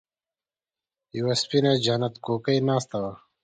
[1.17, 3.11] يوه سپينه جنت کوکۍ ناسته وه.